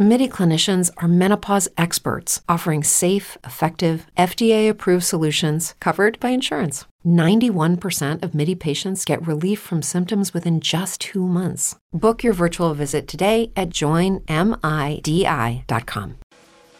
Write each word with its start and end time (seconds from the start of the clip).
MIDI 0.00 0.28
clinicians 0.28 0.92
are 0.98 1.08
menopause 1.08 1.68
experts 1.76 2.40
offering 2.48 2.84
safe, 2.84 3.36
effective, 3.42 4.06
FDA 4.16 4.70
approved 4.70 5.02
solutions 5.02 5.74
covered 5.80 6.20
by 6.20 6.28
insurance. 6.28 6.84
91% 7.04 8.22
of 8.22 8.32
MIDI 8.32 8.54
patients 8.54 9.04
get 9.04 9.26
relief 9.26 9.58
from 9.58 9.82
symptoms 9.82 10.32
within 10.32 10.60
just 10.60 11.00
two 11.00 11.26
months. 11.26 11.74
Book 11.92 12.22
your 12.22 12.32
virtual 12.32 12.74
visit 12.74 13.08
today 13.08 13.50
at 13.56 13.70
joinmidi.com. 13.70 14.28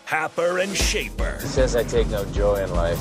Happer 0.05 0.59
and 0.59 0.77
Schaefer. 0.77 1.41
Says 1.41 1.75
I 1.75 1.83
take 1.83 2.09
no 2.11 2.25
joy 2.27 2.62
in 2.62 2.73
life. 2.73 3.00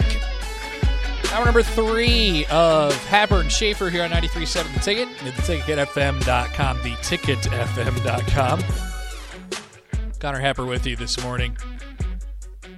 Hour 1.31 1.45
number 1.45 1.63
three 1.63 2.45
of 2.51 2.93
Happer 3.05 3.39
and 3.39 3.49
Schaefer 3.49 3.89
here 3.89 4.03
on 4.03 4.09
93.7 4.09 4.73
The 4.73 4.79
Ticket 4.81 5.77
at 5.77 5.87
theticketfm.com, 5.87 6.77
theticketfm.com. 6.79 8.63
Connor 10.19 10.39
Happer 10.39 10.65
with 10.65 10.85
you 10.85 10.97
this 10.97 11.23
morning. 11.23 11.55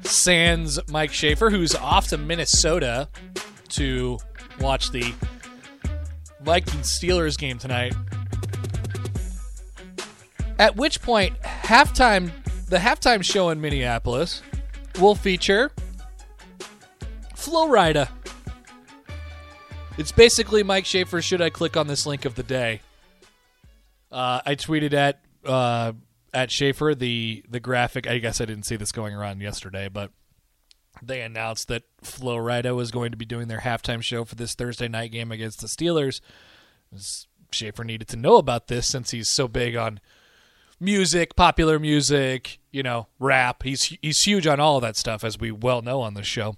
Sans 0.03 0.79
Mike 0.87 1.11
Schaefer, 1.11 1.49
who's 1.49 1.73
off 1.73 2.09
to 2.09 2.17
Minnesota 2.17 3.09
to 3.69 4.19
watch 4.59 4.91
the 4.91 5.15
Vikings 6.41 6.87
Steelers 6.87 7.35
game 7.35 7.57
tonight. 7.57 7.95
At 10.59 10.75
which 10.75 11.01
point, 11.01 11.39
halftime, 11.41 12.31
the 12.69 12.77
halftime 12.77 13.23
show 13.23 13.49
in 13.49 13.59
Minneapolis 13.59 14.43
will 14.99 15.15
feature 15.15 15.71
Flo 17.35 17.67
Rida. 17.67 18.09
It's 19.95 20.11
basically 20.11 20.63
Mike 20.63 20.85
Schaefer. 20.85 21.21
Should 21.21 21.41
I 21.41 21.51
click 21.51 21.77
on 21.77 21.85
this 21.85 22.07
link 22.07 22.25
of 22.25 22.33
the 22.33 22.43
day? 22.43 22.81
Uh, 24.11 24.41
I 24.43 24.55
tweeted 24.55 24.93
at 24.93 25.21
uh, 25.45 25.93
at 26.33 26.49
Schaefer 26.49 26.95
the 26.95 27.43
the 27.47 27.59
graphic. 27.59 28.07
I 28.07 28.17
guess 28.17 28.41
I 28.41 28.45
didn't 28.45 28.65
see 28.65 28.75
this 28.75 28.91
going 28.91 29.13
around 29.13 29.41
yesterday, 29.41 29.89
but 29.89 30.11
they 31.01 31.21
announced 31.21 31.67
that 31.67 31.83
Flo 32.01 32.37
Rida 32.37 32.75
was 32.75 32.89
going 32.89 33.11
to 33.11 33.17
be 33.17 33.25
doing 33.25 33.47
their 33.47 33.59
halftime 33.59 34.01
show 34.01 34.25
for 34.25 34.35
this 34.35 34.55
Thursday 34.55 34.87
night 34.87 35.11
game 35.11 35.31
against 35.31 35.61
the 35.61 35.67
Steelers. 35.67 36.21
Schaefer 37.51 37.83
needed 37.83 38.07
to 38.09 38.17
know 38.17 38.37
about 38.37 38.67
this 38.67 38.87
since 38.87 39.11
he's 39.11 39.29
so 39.29 39.47
big 39.47 39.75
on 39.75 39.99
music, 40.79 41.35
popular 41.35 41.77
music, 41.77 42.59
you 42.71 42.81
know, 42.81 43.07
rap. 43.19 43.61
He's 43.61 43.95
he's 44.01 44.21
huge 44.21 44.47
on 44.47 44.59
all 44.59 44.77
of 44.77 44.81
that 44.81 44.97
stuff, 44.97 45.23
as 45.23 45.39
we 45.39 45.51
well 45.51 45.83
know 45.83 46.01
on 46.01 46.15
the 46.15 46.23
show. 46.23 46.57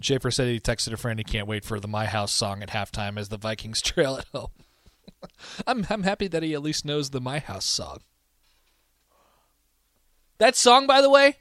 Schaefer 0.00 0.30
said 0.30 0.48
he 0.48 0.58
texted 0.58 0.92
a 0.92 0.96
friend 0.96 1.18
he 1.18 1.24
can't 1.24 1.46
wait 1.46 1.64
for 1.64 1.78
the 1.78 1.88
My 1.88 2.06
House 2.06 2.32
song 2.32 2.62
at 2.62 2.70
halftime 2.70 3.18
as 3.18 3.28
the 3.28 3.36
Vikings 3.36 3.82
trail 3.82 4.16
at 4.16 4.26
home. 4.34 4.50
I'm 5.66 5.86
I'm 5.90 6.02
happy 6.02 6.28
that 6.28 6.42
he 6.42 6.54
at 6.54 6.62
least 6.62 6.84
knows 6.84 7.10
the 7.10 7.20
My 7.20 7.38
House 7.38 7.66
song. 7.66 7.98
That 10.38 10.56
song, 10.56 10.86
by 10.86 11.02
the 11.02 11.10
way, 11.10 11.36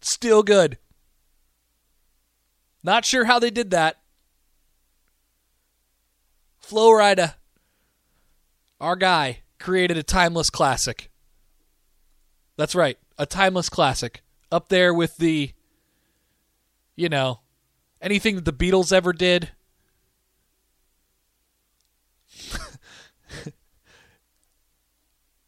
still 0.00 0.42
good. 0.42 0.78
Not 2.82 3.04
sure 3.04 3.26
how 3.26 3.38
they 3.38 3.50
did 3.50 3.70
that. 3.72 3.98
Flo 6.58 6.90
Rida, 6.90 7.34
our 8.80 8.96
guy, 8.96 9.40
created 9.58 9.98
a 9.98 10.02
timeless 10.02 10.48
classic. 10.50 11.10
That's 12.56 12.74
right, 12.74 12.98
a 13.18 13.26
timeless 13.26 13.68
classic. 13.68 14.22
Up 14.50 14.68
there 14.68 14.94
with 14.94 15.18
the, 15.18 15.52
you 16.94 17.08
know, 17.08 17.40
anything 18.00 18.34
that 18.36 18.44
the 18.44 18.52
Beatles 18.52 18.92
ever 18.92 19.12
did. 19.12 19.50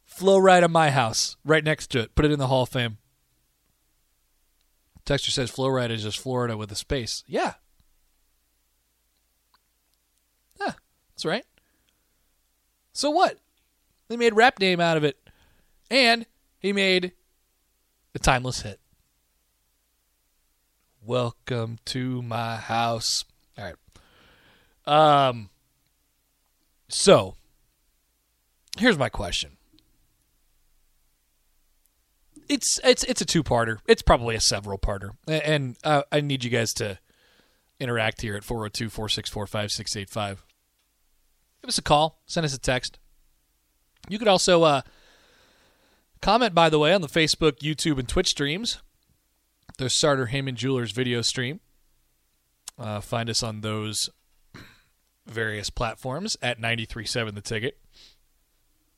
Flow 0.07 0.39
right 0.39 0.63
on 0.63 0.73
my 0.73 0.91
house, 0.91 1.37
right 1.45 1.63
next 1.65 1.89
to 1.93 2.01
it. 2.01 2.15
Put 2.15 2.25
it 2.25 2.33
in 2.33 2.39
the 2.39 2.47
Hall 2.49 2.63
of 2.65 2.69
Fame. 2.69 2.99
Texture 5.05 5.31
says 5.31 5.51
Flo 5.51 5.69
Rida 5.69 5.91
is 5.91 6.03
just 6.03 6.19
Florida 6.19 6.55
with 6.55 6.71
a 6.71 6.75
space. 6.75 7.25
Yeah. 7.27 7.55
Yeah, 10.61 10.73
that's 11.15 11.25
right. 11.25 11.47
So 12.93 13.09
what? 13.09 13.39
They 14.09 14.19
made 14.19 14.35
rap 14.35 14.59
name 14.59 14.81
out 14.81 14.99
of 14.99 15.05
it. 15.05 15.17
And 15.91 16.27
he 16.59 16.75
made 16.75 17.13
a 18.15 18.19
timeless 18.19 18.61
hit. 18.61 18.81
Welcome 21.09 21.79
to 21.87 22.21
my 22.21 22.57
house. 22.57 23.25
All 23.57 23.65
right. 23.65 23.77
Um 24.87 25.49
so 26.91 27.35
here's 28.77 28.99
my 28.99 29.09
question. 29.09 29.57
It's 32.47 32.79
it's 32.85 33.05
it's 33.05 33.23
a 33.23 33.25
two-parter. 33.25 33.79
It's 33.87 34.03
probably 34.03 34.35
a 34.35 34.41
several-parter. 34.41 35.13
And 35.27 35.79
uh, 35.83 36.03
I 36.13 36.21
need 36.21 36.45
you 36.45 36.51
guys 36.51 36.75
to 36.75 36.99
interact 37.81 38.21
here 38.21 38.37
at 38.37 38.43
402-464-5685. 38.43 40.37
Give 41.63 41.69
us 41.69 41.79
a 41.79 41.83
call, 41.83 42.21
send 42.27 42.45
us 42.45 42.53
a 42.53 42.59
text. 42.59 42.99
You 44.11 44.19
could 44.19 44.29
also 44.29 44.63
uh, 44.63 44.83
comment 46.21 46.55
by 46.55 46.69
the 46.69 46.79
way 46.79 46.93
on 46.93 47.01
the 47.01 47.09
Facebook, 47.09 47.61
YouTube 47.61 47.99
and 47.99 48.07
Twitch 48.07 48.29
streams 48.29 48.83
the 49.79 49.89
Sartor 49.89 50.27
Hamann 50.27 50.57
Jewelers 50.57 50.93
video 50.93 51.23
stream. 51.23 51.61
Uh, 52.79 53.01
find 53.01 53.31
us 53.31 53.43
on 53.43 53.63
those 53.63 54.11
various 55.27 55.71
platforms 55.71 56.37
at 56.43 56.61
93.7 56.61 57.35
The 57.35 57.41
Ticket. 57.41 57.79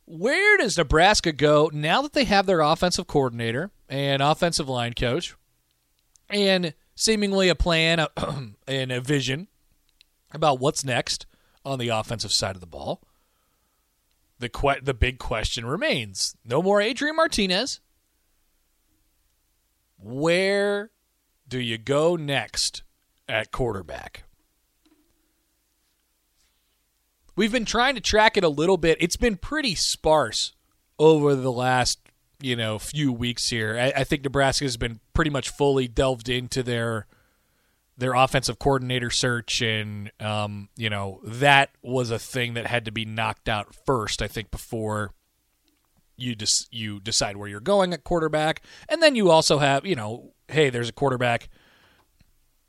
Where 0.07 0.59
does 0.59 0.77
Nebraska 0.77 1.33
go 1.33 1.71
now 1.73 2.03
that 2.03 2.15
they 2.15 2.25
have 2.25 2.47
their 2.47 2.61
offensive 2.61 3.07
coordinator 3.07 3.71
and 3.89 4.21
offensive 4.21 4.69
line 4.69 4.95
coach 4.95 5.35
and 6.29 6.75
seemingly 6.95 7.49
a 7.49 7.55
plan 7.55 8.07
and 8.67 8.93
a 8.93 9.01
vision 9.01 9.49
about 10.33 10.59
what's 10.59 10.85
next 10.85 11.27
on 11.65 11.79
the 11.79 11.89
offensive 11.89 12.33
side 12.33 12.57
of 12.57 12.61
the 12.61 12.67
ball? 12.67 13.03
The, 14.39 14.49
que- 14.49 14.81
the 14.83 14.95
big 14.95 15.19
question 15.19 15.67
remains 15.67 16.35
no 16.45 16.63
more 16.63 16.81
Adrian 16.81 17.17
Martinez 17.17 17.81
where 20.03 20.91
do 21.49 21.59
you 21.61 21.79
go 21.79 22.17
next 22.17 22.83
at 23.29 23.51
quarterback? 23.51 24.25
We've 27.37 27.53
been 27.53 27.65
trying 27.65 27.95
to 27.95 28.01
track 28.01 28.37
it 28.37 28.45
a 28.45 28.49
little 28.49 28.77
bit. 28.77 28.99
It's 29.01 29.17
been 29.17 29.37
pretty 29.37 29.75
sparse 29.75 30.53
over 30.99 31.35
the 31.35 31.53
last, 31.53 31.99
you 32.41 32.57
know, 32.57 32.79
few 32.79 33.13
weeks 33.13 33.49
here. 33.49 33.79
I, 33.79 34.01
I 34.01 34.05
think 34.05 34.25
Nebraska 34.25 34.65
has 34.65 34.77
been 34.77 35.01
pretty 35.15 35.31
much 35.31 35.49
fully 35.49 35.89
delved 35.89 36.29
into 36.29 36.63
their 36.63 37.07
their 37.97 38.15
offensive 38.15 38.59
coordinator 38.59 39.11
search, 39.11 39.61
and 39.61 40.11
um, 40.21 40.71
you 40.77 40.91
know 40.91 41.21
that 41.23 41.71
was 41.83 42.11
a 42.11 42.19
thing 42.19 42.55
that 42.55 42.67
had 42.67 42.87
to 42.87 42.93
be 42.93 43.05
knocked 43.05 43.49
out 43.49 43.75
first. 43.87 44.23
I 44.23 44.27
think 44.27 44.51
before 44.51 45.13
you 46.21 46.35
just 46.35 46.69
you 46.73 47.01
decide 47.01 47.37
where 47.37 47.49
you're 47.49 47.61
going 47.61 47.93
at 47.93 48.05
quarterback, 48.05 48.63
and 48.89 49.03
then 49.03 49.15
you 49.15 49.31
also 49.31 49.59
have 49.59 49.87
you 49.87 49.95
know, 49.95 50.33
hey, 50.49 50.71
there's 50.71 50.89
a 50.89 50.93
quarterback 50.93 51.49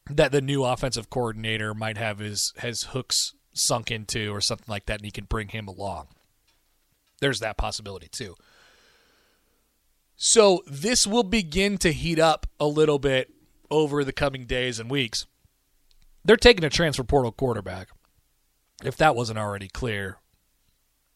that 0.09 0.31
the 0.31 0.42
new 0.42 0.63
offensive 0.63 1.09
coordinator 1.09 1.74
might 1.74 1.98
have 1.98 2.19
his 2.19 2.53
his 2.57 2.83
hooks 2.83 3.33
sunk 3.53 3.92
into 3.92 4.31
or 4.33 4.42
something 4.42 4.68
like 4.68 4.86
that, 4.86 5.00
and 5.00 5.06
he 5.06 5.12
can 5.12 5.25
bring 5.25 5.50
him 5.50 5.68
along. 5.68 6.07
There's 7.19 7.39
that 7.39 7.57
possibility 7.57 8.07
too. 8.07 8.36
So 10.15 10.62
this 10.68 11.07
will 11.07 11.24
begin 11.24 11.77
to 11.80 11.92
heat 11.92 12.19
up 12.19 12.45
a 12.59 12.68
little 12.68 13.00
bit 13.00 13.33
over 13.71 14.03
the 14.03 14.13
coming 14.13 14.45
days 14.45 14.80
and 14.80 14.89
weeks. 14.89 15.25
They're 16.24 16.38
taking 16.38 16.63
a 16.63 16.69
transfer 16.69 17.03
portal 17.03 17.31
quarterback. 17.31 17.89
If 18.83 18.98
that 18.98 19.15
wasn't 19.15 19.39
already 19.39 19.68
clear, 19.68 20.18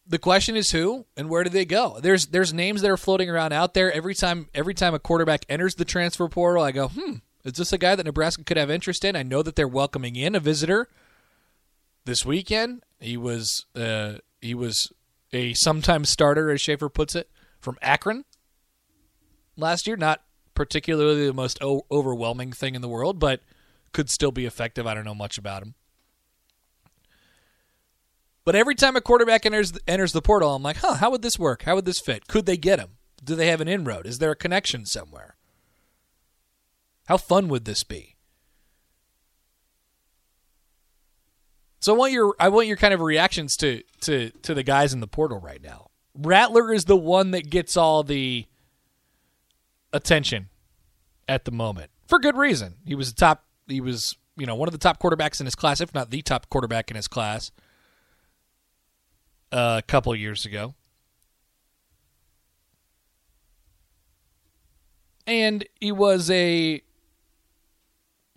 the 0.08 0.18
question 0.18 0.56
is 0.56 0.70
who 0.70 1.06
and 1.16 1.28
where 1.28 1.44
do 1.44 1.50
they 1.50 1.64
go? 1.64 1.98
There's 2.00 2.26
there's 2.26 2.52
names 2.52 2.82
that 2.82 2.90
are 2.90 2.96
floating 2.96 3.28
around 3.28 3.52
out 3.52 3.74
there. 3.74 3.92
Every 3.92 4.14
time 4.14 4.48
every 4.54 4.74
time 4.74 4.94
a 4.94 4.98
quarterback 4.98 5.44
enters 5.48 5.74
the 5.74 5.84
transfer 5.84 6.28
portal, 6.28 6.62
I 6.62 6.72
go, 6.72 6.88
hmm, 6.88 7.14
is 7.44 7.54
this 7.54 7.72
a 7.72 7.78
guy 7.78 7.94
that 7.94 8.06
Nebraska 8.06 8.44
could 8.44 8.56
have 8.56 8.70
interest 8.70 9.04
in? 9.04 9.16
I 9.16 9.22
know 9.22 9.42
that 9.42 9.56
they're 9.56 9.68
welcoming 9.68 10.16
in 10.16 10.34
a 10.34 10.40
visitor 10.40 10.88
this 12.04 12.24
weekend. 12.24 12.82
He 13.00 13.16
was 13.16 13.66
uh, 13.74 14.14
he 14.40 14.54
was 14.54 14.92
a 15.32 15.54
sometimes 15.54 16.08
starter, 16.08 16.50
as 16.50 16.60
Schaefer 16.60 16.88
puts 16.88 17.14
it, 17.14 17.30
from 17.60 17.76
Akron 17.82 18.24
last 19.56 19.86
year. 19.86 19.96
Not 19.96 20.22
particularly 20.54 21.26
the 21.26 21.34
most 21.34 21.58
o- 21.62 21.84
overwhelming 21.90 22.52
thing 22.52 22.74
in 22.74 22.82
the 22.82 22.88
world, 22.88 23.18
but 23.18 23.40
could 23.92 24.10
still 24.10 24.32
be 24.32 24.46
effective. 24.46 24.86
I 24.86 24.94
don't 24.94 25.04
know 25.04 25.14
much 25.14 25.38
about 25.38 25.62
him. 25.62 25.74
But 28.46 28.54
every 28.54 28.76
time 28.76 28.94
a 28.94 29.00
quarterback 29.00 29.44
enters 29.44 29.72
enters 29.88 30.12
the 30.12 30.22
portal, 30.22 30.54
I'm 30.54 30.62
like, 30.62 30.76
huh, 30.76 30.94
how 30.94 31.10
would 31.10 31.20
this 31.20 31.36
work? 31.36 31.64
How 31.64 31.74
would 31.74 31.84
this 31.84 32.00
fit? 32.00 32.28
Could 32.28 32.46
they 32.46 32.56
get 32.56 32.78
him? 32.78 32.90
Do 33.22 33.34
they 33.34 33.48
have 33.48 33.60
an 33.60 33.66
inroad? 33.66 34.06
Is 34.06 34.20
there 34.20 34.30
a 34.30 34.36
connection 34.36 34.86
somewhere? 34.86 35.36
How 37.08 37.16
fun 37.16 37.48
would 37.48 37.64
this 37.64 37.82
be? 37.82 38.14
So 41.80 41.92
I 41.92 41.98
want 41.98 42.12
your 42.12 42.36
I 42.38 42.48
want 42.48 42.68
your 42.68 42.76
kind 42.76 42.94
of 42.94 43.00
reactions 43.00 43.56
to 43.58 43.82
to 44.02 44.30
to 44.42 44.54
the 44.54 44.62
guys 44.62 44.92
in 44.92 45.00
the 45.00 45.08
portal 45.08 45.40
right 45.40 45.62
now. 45.62 45.90
Rattler 46.16 46.72
is 46.72 46.84
the 46.84 46.96
one 46.96 47.32
that 47.32 47.50
gets 47.50 47.76
all 47.76 48.04
the 48.04 48.46
attention 49.92 50.50
at 51.28 51.46
the 51.46 51.50
moment 51.50 51.90
for 52.06 52.20
good 52.20 52.36
reason. 52.36 52.76
He 52.86 52.94
was 52.94 53.12
the 53.12 53.18
top. 53.18 53.44
He 53.66 53.80
was 53.80 54.16
you 54.36 54.46
know 54.46 54.54
one 54.54 54.68
of 54.68 54.72
the 54.72 54.78
top 54.78 55.00
quarterbacks 55.00 55.40
in 55.40 55.46
his 55.46 55.56
class, 55.56 55.80
if 55.80 55.92
not 55.92 56.10
the 56.10 56.22
top 56.22 56.48
quarterback 56.48 56.92
in 56.92 56.96
his 56.96 57.08
class, 57.08 57.50
a 59.52 59.82
couple 59.86 60.14
years 60.14 60.44
ago. 60.44 60.74
And 65.26 65.66
he 65.80 65.90
was 65.90 66.30
a 66.30 66.82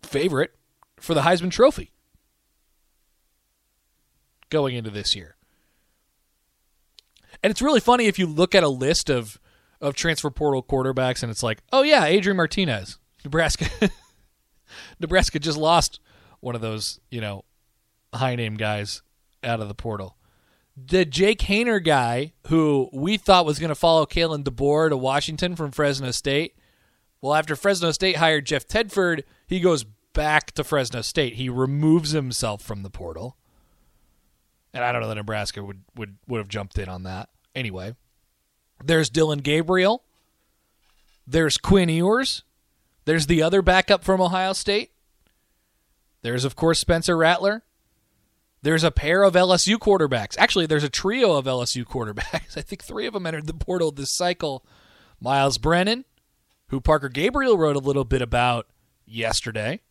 favorite 0.02 0.56
for 1.00 1.14
the 1.14 1.22
Heisman 1.22 1.52
Trophy 1.52 1.92
going 4.50 4.76
into 4.76 4.90
this 4.90 5.16
year. 5.16 5.36
And 7.44 7.52
it's 7.52 7.62
really 7.62 7.80
funny 7.80 8.06
if 8.08 8.18
you 8.20 8.26
look 8.26 8.56
at 8.56 8.64
a 8.64 8.70
list 8.70 9.10
of 9.10 9.40
of 9.82 9.96
transfer 9.96 10.30
portal 10.30 10.62
quarterbacks 10.62 11.24
and 11.24 11.32
it's 11.32 11.44
like, 11.44 11.60
oh 11.72 11.84
yeah, 11.84 12.04
Adrian 12.04 12.36
Martinez, 12.36 12.98
Nebraska. 13.24 13.66
Nebraska 15.00 15.40
just 15.40 15.58
lost 15.58 16.02
one 16.42 16.54
of 16.54 16.60
those, 16.60 17.00
you 17.10 17.22
know, 17.22 17.46
high 18.14 18.36
name 18.36 18.56
guys 18.56 19.02
out 19.42 19.62
of 19.62 19.68
the 19.70 19.74
portal. 19.74 20.18
The 20.86 21.06
Jake 21.06 21.40
Haener 21.40 21.84
guy, 21.84 22.34
who 22.48 22.90
we 22.94 23.18
thought 23.18 23.46
was 23.46 23.60
going 23.60 23.70
to 23.70 23.76
follow 23.76 24.06
Kalen 24.06 24.44
DeBoer 24.44 24.90
to 24.90 24.98
Washington 24.98 25.56
from 25.56 25.72
Fresno 25.72 26.12
State. 26.12 26.56
Well, 27.22 27.34
after 27.34 27.56
Fresno 27.56 27.92
State 27.92 28.16
hired 28.16 28.46
Jeff 28.46 28.68
Tedford, 28.68 29.24
he 29.48 29.60
goes 29.60 29.84
back 30.14 30.52
to 30.54 30.64
Fresno 30.64 31.02
State. 31.02 31.34
He 31.34 31.50
removes 31.50 32.12
himself 32.12 32.62
from 32.62 32.84
the 32.84 32.90
portal. 32.90 33.36
And 34.74 34.84
I 34.84 34.92
don't 34.92 35.02
know 35.02 35.08
that 35.10 35.16
Nebraska 35.16 35.64
would, 35.64 35.84
would, 35.96 36.18
would 36.28 36.38
have 36.38 36.48
jumped 36.48 36.78
in 36.78 36.88
on 36.88 37.04
that. 37.04 37.30
Anyway, 37.56 37.96
there's 38.84 39.10
Dillon 39.10 39.40
Gabriel. 39.40 40.04
There's 41.28 41.58
Quinn 41.58 41.90
Ewers. 41.90 42.44
There's 43.06 43.28
the 43.28 43.42
other 43.42 43.62
backup 43.62 44.04
from 44.04 44.22
Ohio 44.22 44.54
State. 44.54 44.92
There's, 46.22 46.46
of 46.46 46.56
course, 46.56 46.80
Spencer 46.80 47.18
Rattler. 47.18 47.64
There's 48.62 48.84
a 48.84 48.92
pair 48.92 49.24
of 49.24 49.36
LSU 49.36 49.78
quarterbacks. 49.78 50.38
Actually, 50.38 50.66
there's 50.66 50.84
a 50.84 50.90
trio 50.90 51.34
of 51.34 51.46
LSU 51.46 51.86
quarterbacks. 51.86 52.58
I 52.58 52.62
think 52.62 52.84
three 52.84 53.06
of 53.06 53.14
them 53.14 53.26
entered 53.26 53.48
the 53.48 53.54
portal 53.54 53.92
this 53.92 54.12
cycle. 54.12 54.66
Myles 55.22 55.58
Brennan, 55.58 56.06
who 56.68 56.82
Parker 56.82 57.10
Gabriel 57.10 57.58
wrote 57.58 57.76
a 57.76 57.80
little 57.80 58.06
bit 58.06 58.22
about 58.22 58.68
yesterday. 59.06 59.82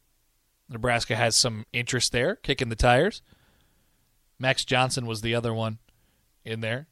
Nebraska 0.69 1.17
has 1.17 1.37
some 1.37 1.65
interest 1.73 2.13
there, 2.13 2.37
kicking 2.37 2.69
the 2.69 2.77
tires. 2.77 3.23
Max 4.39 4.65
Johnson 4.65 5.07
was 5.07 5.23
the 5.23 5.35
other 5.35 5.53
one 5.53 5.79
in 6.45 6.61
there. 6.61 6.87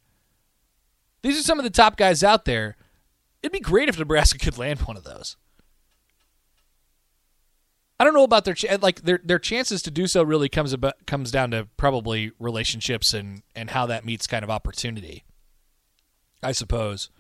These 1.23 1.39
are 1.39 1.43
some 1.43 1.59
of 1.59 1.65
the 1.65 1.71
top 1.71 1.97
guys 1.97 2.23
out 2.23 2.45
there. 2.45 2.77
It'd 3.43 3.53
be 3.53 3.61
great 3.61 3.89
if 3.89 3.99
Nebraska 3.99 4.39
could 4.39 4.59
land 4.59 4.81
one 4.81 4.97
of 4.97 5.05
those. 5.05 5.37
I 7.99 8.05
don't 8.05 8.15
know 8.15 8.25
about 8.25 8.45
their 8.45 8.55
ch- 8.55 8.67
like 8.81 9.03
their 9.03 9.21
their 9.25 9.39
chances 9.39 9.83
to 9.83 9.91
do 9.91 10.07
so 10.07 10.23
really 10.23 10.49
comes 10.49 10.73
about 10.73 11.07
comes 11.07 11.31
down 11.31 11.53
to 11.53 11.67
probably 11.77 12.33
relationships 12.39 13.15
and 13.15 13.43
and 13.55 13.71
how 13.71 13.87
that 13.87 14.05
meets 14.05 14.27
kind 14.27 14.45
of 14.45 14.51
opportunity. 14.51 15.25
I 16.43 16.53
suppose. 16.53 17.11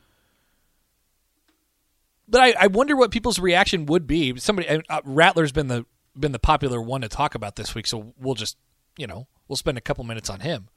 But 2.29 2.41
I, 2.41 2.55
I 2.65 2.67
wonder 2.67 2.97
what 2.97 3.11
people's 3.11 3.39
reaction 3.39 3.87
would 3.87 4.07
be. 4.07 4.37
Somebody 4.39 4.69
uh, 4.69 5.01
Rattler's 5.05 5.53
been 5.53 5.69
the 5.69 5.87
been 6.19 6.33
the 6.33 6.39
popular 6.39 6.81
one 6.81 7.01
to 7.03 7.09
talk 7.09 7.35
about 7.35 7.57
this 7.57 7.75
week, 7.75 7.87
so 7.87 8.13
we'll 8.19 8.35
just 8.35 8.57
you 8.99 9.07
know 9.07 9.29
we'll 9.49 9.57
spend 9.57 9.79
a 9.79 9.83
couple 9.83 10.05
minutes 10.05 10.29
on 10.29 10.41
him. 10.41 10.69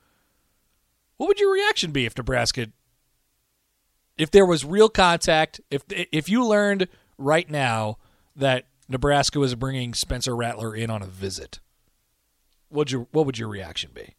What 1.18 1.28
would 1.28 1.40
your 1.40 1.52
reaction 1.52 1.92
be 1.92 2.06
if 2.06 2.16
Nebraska, 2.16 2.68
if 4.18 4.32
there 4.32 4.46
was 4.46 4.64
real 4.64 4.88
contact, 4.88 5.60
if 5.70 5.84
if 5.90 6.30
you 6.30 6.46
learned 6.46 6.88
right 7.18 7.50
now 7.50 7.98
that 8.38 8.66
Nebraska 8.90 9.40
was 9.40 9.54
bringing 9.56 9.94
Spencer 9.94 10.36
Rattler 10.36 10.76
in 10.76 10.90
on 10.90 11.02
a 11.02 11.08
visit? 11.08 11.60
What 12.70 12.92
your 12.92 13.08
what 13.12 13.26
would 13.26 13.38
your 13.38 13.48
reaction 13.48 13.92
be? 13.94 14.16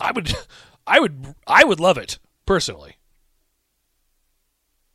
I 0.00 0.12
would, 0.12 0.34
I 0.86 0.98
would, 0.98 1.34
I 1.46 1.64
would 1.64 1.78
love 1.78 1.98
it 1.98 2.18
personally. 2.46 2.96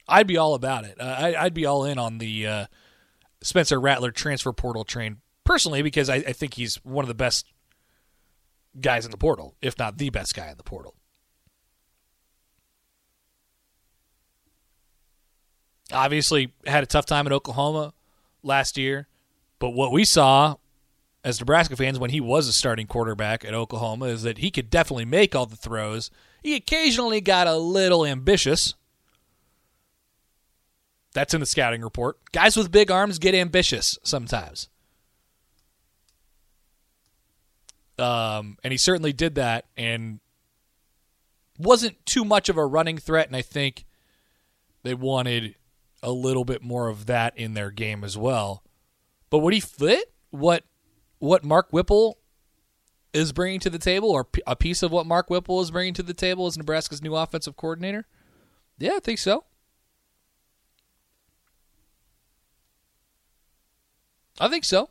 I'd 0.07 0.27
be 0.27 0.37
all 0.37 0.53
about 0.53 0.85
it. 0.85 0.99
Uh, 0.99 1.33
I, 1.37 1.43
would 1.45 1.53
be 1.53 1.65
all 1.65 1.85
in 1.85 1.97
on 1.97 2.17
the 2.17 2.47
uh, 2.47 2.65
Spencer 3.41 3.79
Rattler 3.79 4.11
transfer 4.11 4.51
portal 4.53 4.83
train 4.83 5.17
personally 5.43 5.81
because 5.81 6.09
I, 6.09 6.15
I 6.15 6.33
think 6.33 6.55
he's 6.55 6.75
one 6.83 7.03
of 7.03 7.07
the 7.07 7.15
best 7.15 7.47
guys 8.79 9.05
in 9.05 9.11
the 9.11 9.17
portal, 9.17 9.55
if 9.61 9.77
not 9.79 9.97
the 9.97 10.09
best 10.09 10.35
guy 10.35 10.49
in 10.49 10.57
the 10.57 10.63
portal. 10.63 10.95
Obviously, 15.91 16.53
had 16.65 16.83
a 16.83 16.87
tough 16.87 17.05
time 17.05 17.25
at 17.27 17.33
Oklahoma 17.33 17.93
last 18.43 18.77
year, 18.77 19.07
but 19.59 19.71
what 19.71 19.91
we 19.91 20.03
saw 20.03 20.55
as 21.25 21.39
Nebraska 21.39 21.75
fans 21.75 21.97
when 21.97 22.11
he 22.11 22.21
was 22.21 22.47
a 22.47 22.53
starting 22.53 22.85
quarterback 22.85 23.43
at 23.43 23.53
Oklahoma 23.53 24.05
is 24.05 24.21
that 24.21 24.37
he 24.37 24.51
could 24.51 24.69
definitely 24.69 25.05
make 25.05 25.35
all 25.35 25.47
the 25.47 25.55
throws. 25.55 26.11
He 26.43 26.55
occasionally 26.55 27.19
got 27.19 27.47
a 27.47 27.55
little 27.55 28.05
ambitious. 28.05 28.75
That's 31.13 31.33
in 31.33 31.39
the 31.39 31.47
scouting 31.47 31.81
report. 31.81 32.17
Guys 32.31 32.55
with 32.55 32.71
big 32.71 32.91
arms 32.91 33.17
get 33.17 33.33
ambitious 33.33 33.97
sometimes. 34.03 34.69
Um, 37.97 38.57
and 38.63 38.71
he 38.71 38.77
certainly 38.77 39.13
did 39.13 39.35
that 39.35 39.65
and 39.75 40.19
wasn't 41.57 42.05
too 42.05 42.25
much 42.25 42.49
of 42.49 42.57
a 42.57 42.65
running 42.65 42.97
threat. 42.97 43.27
And 43.27 43.35
I 43.35 43.41
think 43.41 43.85
they 44.83 44.93
wanted 44.93 45.55
a 46.05 46.11
little 46.11 46.45
bit 46.45 46.61
more 46.61 46.87
of 46.87 47.07
that 47.07 47.37
in 47.37 47.55
their 47.55 47.71
game 47.71 48.03
as 48.03 48.17
well. 48.17 48.63
But 49.29 49.39
would 49.39 49.53
he 49.53 49.59
fit 49.59 50.13
what 50.29 50.63
what 51.19 51.43
Mark 51.43 51.67
Whipple 51.71 52.19
is 53.13 53.31
bringing 53.31 53.59
to 53.61 53.69
the 53.69 53.79
table, 53.79 54.11
or 54.11 54.27
a 54.45 54.55
piece 54.55 54.83
of 54.83 54.91
what 54.91 55.05
Mark 55.05 55.29
Whipple 55.29 55.61
is 55.61 55.71
bringing 55.71 55.93
to 55.95 56.03
the 56.03 56.13
table 56.13 56.45
as 56.45 56.57
Nebraska's 56.57 57.01
new 57.01 57.15
offensive 57.15 57.57
coordinator? 57.57 58.05
Yeah, 58.77 58.93
I 58.97 58.99
think 58.99 59.19
so. 59.19 59.45
I 64.39 64.49
think 64.49 64.65
so. 64.65 64.89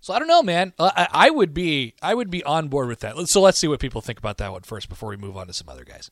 So 0.00 0.14
I 0.14 0.18
don't 0.18 0.28
know, 0.28 0.42
man. 0.42 0.72
Uh, 0.78 0.90
I, 0.94 1.08
I 1.10 1.30
would 1.30 1.52
be 1.52 1.94
I 2.00 2.14
would 2.14 2.30
be 2.30 2.44
on 2.44 2.68
board 2.68 2.88
with 2.88 3.00
that. 3.00 3.16
So 3.28 3.40
let's 3.40 3.58
see 3.58 3.66
what 3.66 3.80
people 3.80 4.00
think 4.00 4.18
about 4.18 4.36
that 4.36 4.52
one 4.52 4.62
first 4.62 4.88
before 4.88 5.08
we 5.08 5.16
move 5.16 5.36
on 5.36 5.48
to 5.48 5.52
some 5.52 5.68
other 5.68 5.84
guys. 5.84 6.10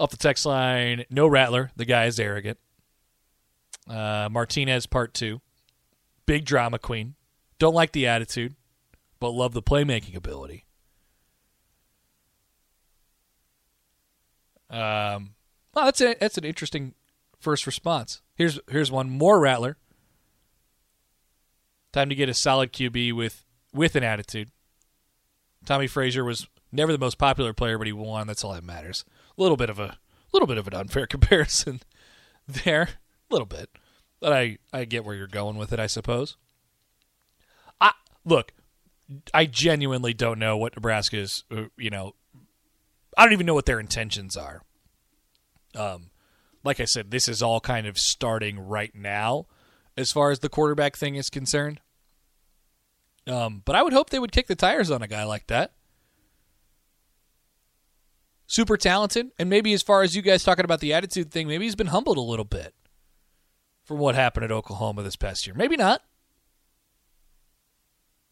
Off 0.00 0.10
the 0.10 0.16
text 0.16 0.46
line, 0.46 1.04
no 1.10 1.26
Rattler. 1.26 1.70
The 1.76 1.84
guy 1.84 2.06
is 2.06 2.18
arrogant. 2.18 2.58
Uh, 3.86 4.28
Martinez, 4.30 4.86
part 4.86 5.12
two 5.12 5.42
big 6.24 6.46
drama 6.46 6.78
queen. 6.78 7.16
Don't 7.58 7.74
like 7.74 7.92
the 7.92 8.06
attitude, 8.06 8.54
but 9.18 9.30
love 9.30 9.52
the 9.52 9.62
playmaking 9.62 10.16
ability. 10.16 10.64
Um, 14.70 15.34
well, 15.74 15.84
that's 15.86 16.00
a, 16.00 16.14
that's 16.18 16.38
an 16.38 16.44
interesting 16.44 16.94
first 17.38 17.66
response. 17.66 18.22
Here's 18.36 18.58
here's 18.70 18.90
one 18.90 19.10
more 19.10 19.38
Rattler. 19.38 19.76
Time 21.92 22.08
to 22.08 22.14
get 22.14 22.28
a 22.28 22.34
solid 22.34 22.72
QB 22.72 23.12
with 23.12 23.44
with 23.74 23.96
an 23.96 24.04
attitude. 24.04 24.50
Tommie 25.66 25.88
Frazier 25.88 26.24
was 26.24 26.46
never 26.72 26.92
the 26.92 26.98
most 26.98 27.18
popular 27.18 27.52
player, 27.52 27.78
but 27.78 27.86
he 27.86 27.92
won. 27.92 28.26
That's 28.26 28.44
all 28.44 28.52
that 28.52 28.64
matters. 28.64 29.04
A 29.36 29.42
little 29.42 29.56
bit 29.56 29.70
of 29.70 29.78
a 29.78 29.98
little 30.32 30.46
bit 30.46 30.58
of 30.58 30.66
an 30.66 30.74
unfair 30.74 31.06
comparison 31.08 31.80
there, 32.46 32.82
a 32.82 33.34
little 33.34 33.46
bit. 33.46 33.70
But 34.20 34.32
I, 34.32 34.58
I 34.72 34.84
get 34.84 35.04
where 35.04 35.14
you're 35.14 35.26
going 35.26 35.56
with 35.56 35.72
it, 35.72 35.80
I 35.80 35.86
suppose. 35.86 36.36
I 37.80 37.92
look, 38.24 38.52
I 39.32 39.46
genuinely 39.46 40.14
don't 40.14 40.38
know 40.38 40.56
what 40.56 40.76
Nebraska's, 40.76 41.44
uh, 41.50 41.64
you 41.76 41.90
know, 41.90 42.14
I 43.16 43.24
don't 43.24 43.32
even 43.32 43.46
know 43.46 43.54
what 43.54 43.66
their 43.66 43.80
intentions 43.80 44.36
are. 44.36 44.62
Um, 45.74 46.10
like 46.62 46.80
I 46.80 46.84
said, 46.84 47.10
this 47.10 47.28
is 47.28 47.42
all 47.42 47.60
kind 47.60 47.86
of 47.86 47.98
starting 47.98 48.58
right 48.58 48.94
now 48.94 49.46
as 49.96 50.12
far 50.12 50.30
as 50.30 50.40
the 50.40 50.48
quarterback 50.48 50.96
thing 50.96 51.14
is 51.16 51.30
concerned. 51.30 51.80
Um, 53.26 53.62
but 53.64 53.76
I 53.76 53.82
would 53.82 53.92
hope 53.92 54.10
they 54.10 54.18
would 54.18 54.32
kick 54.32 54.46
the 54.46 54.54
tires 54.54 54.90
on 54.90 55.02
a 55.02 55.08
guy 55.08 55.24
like 55.24 55.46
that. 55.48 55.72
Super 58.50 58.76
talented, 58.76 59.30
and 59.38 59.48
maybe 59.48 59.72
as 59.74 59.80
far 59.80 60.02
as 60.02 60.16
you 60.16 60.22
guys 60.22 60.42
talking 60.42 60.64
about 60.64 60.80
the 60.80 60.92
attitude 60.92 61.30
thing, 61.30 61.46
maybe 61.46 61.66
he's 61.66 61.76
been 61.76 61.86
humbled 61.86 62.16
a 62.16 62.20
little 62.20 62.44
bit 62.44 62.74
from 63.84 63.98
what 63.98 64.16
happened 64.16 64.42
at 64.42 64.50
Oklahoma 64.50 65.04
this 65.04 65.14
past 65.14 65.46
year. 65.46 65.54
Maybe 65.54 65.76
not. 65.76 66.02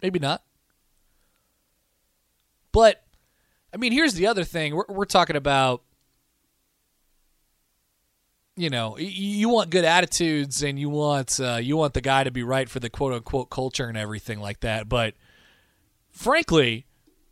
Maybe 0.02 0.18
not. 0.18 0.42
But, 2.72 3.00
I 3.72 3.76
mean, 3.76 3.92
here's 3.92 4.14
the 4.14 4.26
other 4.26 4.42
thing. 4.42 4.74
We're, 4.74 4.86
we're 4.88 5.04
talking 5.04 5.36
about, 5.36 5.84
you 8.56 8.70
know, 8.70 8.98
you 8.98 9.48
want 9.48 9.70
good 9.70 9.84
attitudes 9.84 10.64
and 10.64 10.80
you 10.80 10.90
want 10.90 11.38
uh, 11.38 11.60
you 11.62 11.76
want 11.76 11.94
the 11.94 12.00
guy 12.00 12.24
to 12.24 12.32
be 12.32 12.42
right 12.42 12.68
for 12.68 12.80
the 12.80 12.90
quote 12.90 13.12
unquote 13.12 13.50
culture 13.50 13.86
and 13.86 13.96
everything 13.96 14.40
like 14.40 14.58
that. 14.60 14.88
But 14.88 15.14
frankly, 16.10 16.86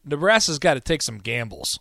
Nebraska's 0.04 0.60
got 0.60 0.74
to 0.74 0.80
take 0.80 1.02
some 1.02 1.18
gambles. 1.18 1.80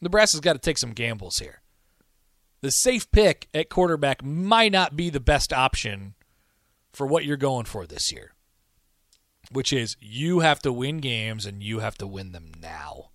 Nebraska's 0.00 0.40
got 0.40 0.52
to 0.54 0.58
take 0.58 0.78
some 0.78 0.92
gambles 0.92 1.38
here. 1.38 1.60
The 2.60 2.70
safe 2.70 3.10
pick 3.10 3.48
at 3.54 3.68
quarterback 3.68 4.22
might 4.22 4.72
not 4.72 4.96
be 4.96 5.10
the 5.10 5.20
best 5.20 5.52
option 5.52 6.14
for 6.92 7.06
what 7.06 7.24
you're 7.24 7.36
going 7.36 7.66
for 7.66 7.86
this 7.86 8.10
year, 8.12 8.32
which 9.52 9.72
is 9.72 9.96
you 10.00 10.40
have 10.40 10.60
to 10.60 10.72
win 10.72 10.98
games 10.98 11.46
and 11.46 11.62
you 11.62 11.78
have 11.78 11.96
to 11.98 12.06
win 12.06 12.32
them 12.32 12.50
now. 12.60 13.10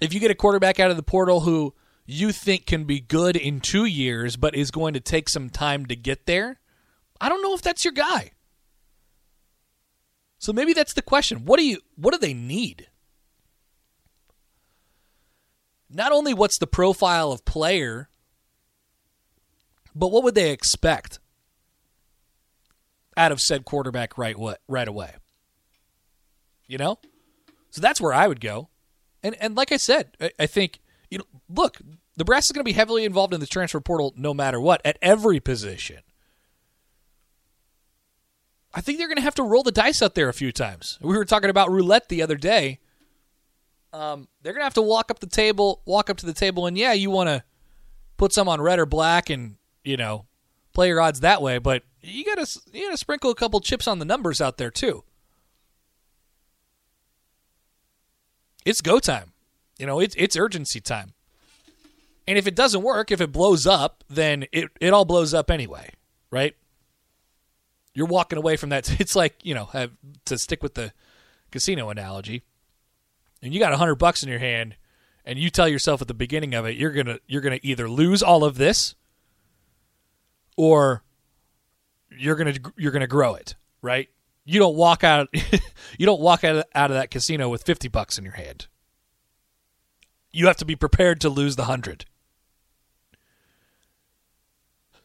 If 0.00 0.12
you 0.12 0.20
get 0.20 0.30
a 0.30 0.34
quarterback 0.34 0.80
out 0.80 0.90
of 0.90 0.96
the 0.96 1.02
portal 1.02 1.40
who 1.40 1.74
you 2.04 2.32
think 2.32 2.66
can 2.66 2.84
be 2.84 3.00
good 3.00 3.36
in 3.36 3.60
two 3.60 3.84
years 3.84 4.36
but 4.36 4.54
is 4.54 4.70
going 4.70 4.94
to 4.94 5.00
take 5.00 5.28
some 5.28 5.48
time 5.48 5.86
to 5.86 5.96
get 5.96 6.26
there, 6.26 6.58
I 7.20 7.28
don't 7.28 7.42
know 7.42 7.54
if 7.54 7.62
that's 7.62 7.84
your 7.84 7.92
guy. 7.92 8.32
So 10.42 10.52
maybe 10.52 10.72
that's 10.72 10.94
the 10.94 11.02
question. 11.02 11.44
What 11.44 11.60
do 11.60 11.64
you 11.64 11.78
what 11.94 12.10
do 12.10 12.18
they 12.18 12.34
need? 12.34 12.88
Not 15.88 16.10
only 16.10 16.34
what's 16.34 16.58
the 16.58 16.66
profile 16.66 17.30
of 17.30 17.44
player, 17.44 18.08
but 19.94 20.10
what 20.10 20.24
would 20.24 20.34
they 20.34 20.50
expect 20.50 21.20
out 23.16 23.30
of 23.30 23.40
said 23.40 23.64
quarterback 23.64 24.18
right 24.18 24.36
what 24.36 24.60
right 24.66 24.88
away? 24.88 25.14
You 26.66 26.76
know? 26.76 26.98
So 27.70 27.80
that's 27.80 28.00
where 28.00 28.12
I 28.12 28.26
would 28.26 28.40
go. 28.40 28.68
And 29.22 29.36
and 29.40 29.54
like 29.54 29.70
I 29.70 29.76
said, 29.76 30.16
I, 30.20 30.32
I 30.40 30.46
think 30.46 30.80
you 31.08 31.18
know, 31.18 31.24
look, 31.48 31.78
Nebraska's 32.18 32.50
going 32.50 32.64
to 32.64 32.68
be 32.68 32.72
heavily 32.72 33.04
involved 33.04 33.32
in 33.32 33.38
the 33.38 33.46
transfer 33.46 33.80
portal 33.80 34.12
no 34.16 34.34
matter 34.34 34.60
what 34.60 34.80
at 34.84 34.98
every 35.00 35.38
position. 35.38 35.98
I 38.74 38.80
think 38.80 38.98
they're 38.98 39.08
going 39.08 39.16
to 39.16 39.22
have 39.22 39.34
to 39.36 39.42
roll 39.42 39.62
the 39.62 39.72
dice 39.72 40.00
out 40.00 40.14
there 40.14 40.28
a 40.28 40.34
few 40.34 40.52
times. 40.52 40.98
We 41.00 41.16
were 41.16 41.24
talking 41.24 41.50
about 41.50 41.70
roulette 41.70 42.08
the 42.08 42.22
other 42.22 42.36
day. 42.36 42.78
Um, 43.92 44.28
they're 44.42 44.54
going 44.54 44.62
to 44.62 44.66
have 44.66 44.74
to 44.74 44.82
walk 44.82 45.10
up 45.10 45.20
the 45.20 45.26
table, 45.26 45.82
walk 45.84 46.08
up 46.08 46.16
to 46.18 46.26
the 46.26 46.32
table, 46.32 46.66
and 46.66 46.78
yeah, 46.78 46.94
you 46.94 47.10
want 47.10 47.28
to 47.28 47.44
put 48.16 48.32
some 48.32 48.48
on 48.48 48.60
red 48.60 48.78
or 48.78 48.86
black, 48.86 49.28
and 49.28 49.56
you 49.84 49.98
know, 49.98 50.24
play 50.72 50.88
your 50.88 51.00
odds 51.00 51.20
that 51.20 51.42
way. 51.42 51.58
But 51.58 51.82
you 52.00 52.24
got 52.24 52.38
to 52.38 52.60
you 52.72 52.86
got 52.86 52.92
to 52.92 52.96
sprinkle 52.96 53.30
a 53.30 53.34
couple 53.34 53.60
chips 53.60 53.86
on 53.86 53.98
the 53.98 54.06
numbers 54.06 54.40
out 54.40 54.56
there 54.56 54.70
too. 54.70 55.04
It's 58.64 58.80
go 58.80 58.98
time. 58.98 59.32
You 59.78 59.86
know, 59.86 60.00
it's 60.00 60.14
it's 60.16 60.36
urgency 60.36 60.80
time. 60.80 61.12
And 62.26 62.38
if 62.38 62.46
it 62.46 62.54
doesn't 62.54 62.82
work, 62.82 63.10
if 63.10 63.20
it 63.20 63.32
blows 63.32 63.66
up, 63.66 64.04
then 64.08 64.46
it, 64.52 64.70
it 64.80 64.92
all 64.92 65.04
blows 65.04 65.34
up 65.34 65.50
anyway, 65.50 65.90
right? 66.30 66.54
You're 67.94 68.06
walking 68.06 68.38
away 68.38 68.56
from 68.56 68.70
that. 68.70 68.90
It's 69.00 69.16
like, 69.16 69.36
you 69.42 69.54
know, 69.54 69.66
have, 69.66 69.92
to 70.26 70.38
stick 70.38 70.62
with 70.62 70.74
the 70.74 70.92
casino 71.50 71.90
analogy, 71.90 72.42
and 73.42 73.52
you 73.52 73.60
got 73.60 73.72
a 73.72 73.76
hundred 73.76 73.96
bucks 73.96 74.22
in 74.22 74.28
your 74.28 74.38
hand, 74.38 74.76
and 75.24 75.38
you 75.38 75.50
tell 75.50 75.68
yourself 75.68 76.00
at 76.00 76.08
the 76.08 76.14
beginning 76.14 76.54
of 76.54 76.66
it, 76.66 76.76
you're 76.76 76.92
gonna 76.92 77.18
you're 77.26 77.42
gonna 77.42 77.60
either 77.62 77.88
lose 77.88 78.22
all 78.22 78.44
of 78.44 78.56
this, 78.56 78.94
or 80.56 81.02
you're 82.10 82.36
gonna 82.36 82.54
you're 82.76 82.92
gonna 82.92 83.06
grow 83.06 83.34
it, 83.34 83.54
right? 83.82 84.08
You 84.44 84.58
don't 84.58 84.76
walk 84.76 85.04
out 85.04 85.28
you 85.98 86.06
don't 86.06 86.20
walk 86.20 86.44
out 86.44 86.56
of, 86.56 86.64
out 86.74 86.90
of 86.90 86.96
that 86.96 87.10
casino 87.10 87.48
with 87.48 87.62
fifty 87.62 87.88
bucks 87.88 88.18
in 88.18 88.24
your 88.24 88.34
hand. 88.34 88.66
You 90.32 90.46
have 90.46 90.56
to 90.58 90.64
be 90.64 90.76
prepared 90.76 91.20
to 91.20 91.28
lose 91.28 91.56
the 91.56 91.64
hundred. 91.64 92.06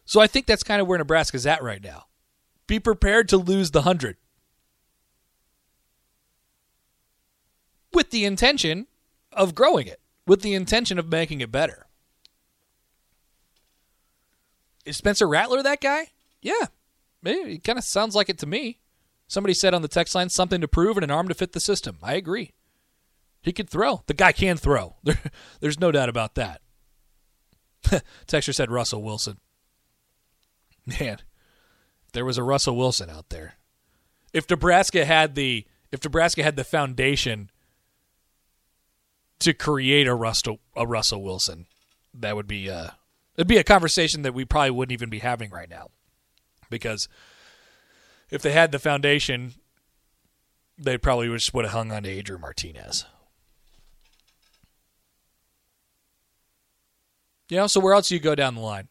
So 0.06 0.22
I 0.22 0.28
think 0.28 0.46
that's 0.46 0.64
kind 0.64 0.82
of 0.82 0.88
where 0.88 0.98
Nebraska's 0.98 1.46
at 1.46 1.62
right 1.62 1.84
now. 1.84 2.06
Be 2.68 2.80
prepared 2.80 3.30
to 3.30 3.38
lose 3.38 3.72
the 3.72 3.80
100. 3.80 4.18
With 7.94 8.12
the 8.12 8.26
intention 8.26 8.88
of 9.32 9.56
growing 9.56 9.88
it, 9.88 10.02
with 10.26 10.42
the 10.42 10.54
intention 10.54 11.00
of 11.00 11.10
making 11.10 11.42
it 11.42 11.52
better. 11.52 11.88
Is 14.86 14.98
Spencer 14.98 15.28
Rattler 15.28 15.64
that 15.64 15.82
guy? 15.82 16.08
Yeah. 16.42 16.68
It 17.24 17.64
kind 17.64 17.78
of 17.78 17.84
sounds 17.84 18.16
like 18.16 18.30
it 18.30 18.38
to 18.40 18.46
me. 18.46 18.80
Somebody 19.28 19.54
said 19.54 19.74
on 19.74 19.82
the 19.82 19.90
text 19.90 20.16
line 20.16 20.30
something 20.30 20.62
to 20.62 20.68
prove 20.68 20.98
and 20.98 21.04
an 21.04 21.12
arm 21.12 21.28
to 21.28 21.34
fit 21.34 21.52
the 21.52 21.60
system. 21.60 21.98
I 22.02 22.14
agree. 22.14 22.54
He 23.42 23.52
could 23.52 23.70
throw. 23.70 24.04
The 24.08 24.14
guy 24.14 24.32
can 24.32 24.58
throw. 24.58 24.96
There, 25.04 25.20
there's 25.60 25.80
no 25.80 25.92
doubt 25.92 26.10
about 26.10 26.36
that. 26.36 26.62
Texture 28.28 28.54
said 28.54 28.72
Russell 28.72 29.04
Wilson. 29.04 29.40
Man, 30.86 31.20
there 32.18 32.26
was 32.26 32.40
a 32.40 32.44
Russell 32.44 32.76
Wilson 32.76 33.12
out 33.12 33.30
there. 33.30 33.58
If 34.34 34.50
Nebraska 34.50 35.06
had 35.06 35.36
the 35.36 35.68
if 35.92 36.04
Nebraska 36.04 36.42
had 36.42 36.56
the 36.56 36.64
foundation 36.64 37.52
to 39.38 39.54
create 39.54 40.08
a 40.08 40.16
Russell 40.16 40.58
a 40.76 40.88
Russell 40.88 41.22
Wilson, 41.22 41.68
that 42.16 42.36
would 42.36 42.48
be 42.48 42.72
uh 42.72 42.90
it'd 43.36 43.48
be 43.48 43.58
a 43.58 43.64
conversation 43.64 44.24
that 44.24 44.34
we 44.34 44.46
probably 44.46 44.72
wouldn't 44.72 44.94
even 44.94 45.12
be 45.12 45.20
having 45.20 45.52
right 45.52 45.70
now. 45.70 45.92
Because 46.72 47.08
if 48.32 48.42
they 48.42 48.52
had 48.52 48.72
the 48.72 48.80
foundation, 48.80 49.54
they 50.76 50.98
probably 50.98 51.28
just 51.28 51.54
would 51.54 51.66
have 51.66 51.74
hung 51.76 51.92
on 51.92 52.02
to 52.02 52.10
Adrian 52.10 52.42
Martinez. 52.42 53.06
Know, 57.52 57.68
so 57.68 57.80
where 57.80 57.94
else 57.94 58.10
do 58.10 58.16
you 58.16 58.20
go 58.20 58.34
down 58.34 58.56
the 58.56 58.62
line? 58.62 58.88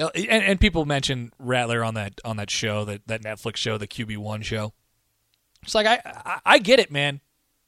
Uh, 0.00 0.08
and, 0.14 0.42
and 0.42 0.60
people 0.60 0.86
mentioned 0.86 1.32
Rattler 1.38 1.84
on 1.84 1.94
that 1.94 2.20
on 2.24 2.38
that 2.38 2.50
show 2.50 2.84
that 2.86 3.06
that 3.06 3.22
Netflix 3.22 3.56
show, 3.56 3.76
the 3.76 3.86
QB 3.86 4.16
one 4.16 4.40
show. 4.40 4.72
It's 5.62 5.74
like 5.74 5.86
I, 5.86 6.00
I 6.04 6.40
I 6.46 6.58
get 6.58 6.80
it, 6.80 6.90
man. 6.90 7.20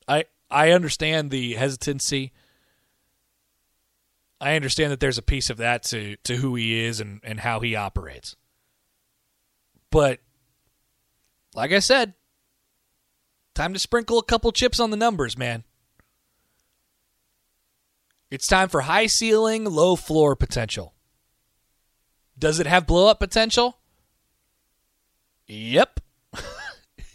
I 0.08 0.24
I 0.50 0.70
understand 0.70 1.30
the 1.30 1.54
hesitancy. 1.54 2.32
I 4.40 4.56
understand 4.56 4.92
that 4.92 5.00
there's 5.00 5.18
a 5.18 5.22
piece 5.22 5.50
of 5.50 5.58
that 5.58 5.82
to 5.84 6.16
to 6.24 6.36
who 6.36 6.54
he 6.54 6.80
is 6.84 7.00
and 7.00 7.20
and 7.22 7.38
how 7.38 7.60
he 7.60 7.76
operates. 7.76 8.34
But 9.90 10.20
like 11.54 11.72
I 11.72 11.80
said, 11.80 12.14
time 13.54 13.74
to 13.74 13.78
sprinkle 13.78 14.18
a 14.18 14.24
couple 14.24 14.50
chips 14.52 14.80
on 14.80 14.90
the 14.90 14.96
numbers, 14.96 15.36
man. 15.36 15.64
It's 18.30 18.46
time 18.46 18.70
for 18.70 18.80
high 18.80 19.06
ceiling, 19.06 19.64
low 19.64 19.96
floor 19.96 20.34
potential. 20.34 20.94
Does 22.38 22.60
it 22.60 22.66
have 22.66 22.86
blow 22.86 23.08
up 23.08 23.20
potential? 23.20 23.78
Yep. 25.46 26.00